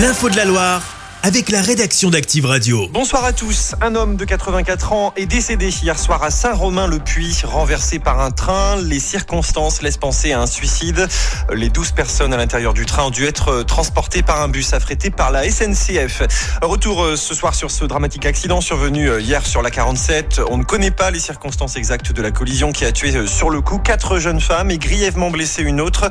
[0.00, 0.89] L'info de la Loire
[1.22, 2.88] avec la rédaction d'Active Radio.
[2.92, 3.74] Bonsoir à tous.
[3.82, 8.76] Un homme de 84 ans est décédé hier soir à Saint-Romain-le-Puy, renversé par un train.
[8.76, 11.06] Les circonstances laissent penser à un suicide.
[11.52, 15.10] Les 12 personnes à l'intérieur du train ont dû être transportées par un bus affrété
[15.10, 16.22] par la SNCF.
[16.62, 20.40] Retour euh, ce soir sur ce dramatique accident survenu euh, hier sur la 47.
[20.48, 23.50] On ne connaît pas les circonstances exactes de la collision qui a tué euh, sur
[23.50, 26.08] le coup quatre jeunes femmes et grièvement blessé une autre.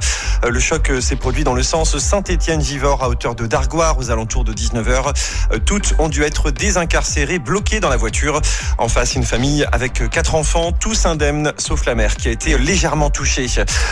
[0.48, 4.54] Le choc s'est produit dans le sens Saint-Étienne-Givors à hauteur de Dargoire aux alentours de
[4.54, 4.99] 19h.
[5.66, 8.42] Toutes ont dû être désincarcérées, bloquées dans la voiture.
[8.78, 12.58] En face, une famille avec quatre enfants, tous indemnes, sauf la mère qui a été
[12.58, 13.48] légèrement touchée.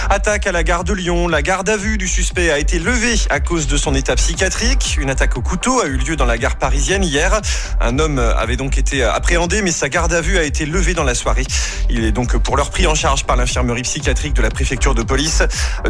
[0.09, 1.27] Attaque à la gare de Lyon.
[1.27, 4.97] La garde à vue du suspect a été levée à cause de son état psychiatrique.
[4.99, 7.39] Une attaque au couteau a eu lieu dans la gare parisienne hier.
[7.79, 11.03] Un homme avait donc été appréhendé, mais sa garde à vue a été levée dans
[11.03, 11.45] la soirée.
[11.89, 15.03] Il est donc pour leur pris en charge par l'infirmerie psychiatrique de la préfecture de
[15.03, 15.43] police.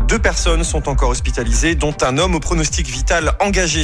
[0.08, 3.78] Deux personnes sont encore hospitalisées, dont un homme au pronostic vital engagé.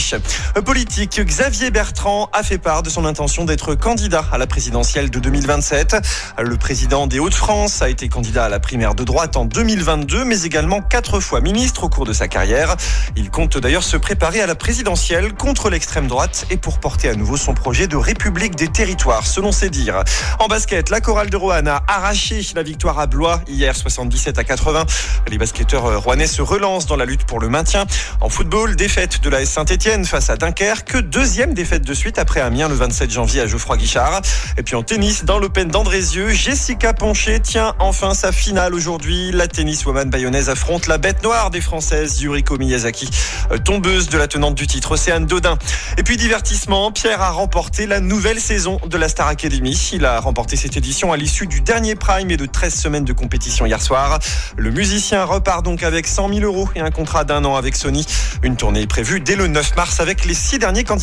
[0.65, 5.19] Politique, Xavier Bertrand a fait part de son intention d'être candidat à la présidentielle de
[5.19, 5.95] 2027.
[6.39, 10.43] Le président des Hauts-de-France a été candidat à la primaire de droite en 2022, mais
[10.43, 12.75] également quatre fois ministre au cours de sa carrière.
[13.15, 17.15] Il compte d'ailleurs se préparer à la présidentielle contre l'extrême droite et pour porter à
[17.15, 20.03] nouveau son projet de République des territoires, selon ses dires.
[20.39, 24.43] En basket, la chorale de Roanne a arraché la victoire à Blois hier 77 à
[24.43, 24.85] 80.
[25.29, 27.85] Les basketteurs rouennais se relancent dans la lutte pour le maintien.
[28.19, 32.41] En football, défaite de la S Saint-Etienne face à Dunkerque, deuxième défaite de suite après
[32.41, 34.21] Amiens le 27 janvier à Geoffroy Guichard.
[34.57, 39.31] Et puis en tennis, dans l'Open d'Andrézieux, Jessica Ponché tient enfin sa finale aujourd'hui.
[39.31, 43.07] La tenniswoman bayonnaise affronte la bête noire des Françaises, Yuriko Miyazaki,
[43.51, 45.59] euh, tombeuse de la tenante du titre, Océane Dodin.
[45.99, 49.91] Et puis divertissement, Pierre a remporté la nouvelle saison de la Star Academy.
[49.93, 53.13] Il a remporté cette édition à l'issue du dernier prime et de 13 semaines de
[53.13, 54.17] compétition hier soir.
[54.57, 58.03] Le musicien repart donc avec 100 000 euros et un contrat d'un an avec Sony.
[58.41, 61.02] Une tournée est prévue dès le 9 mars avec les six derniers candidats.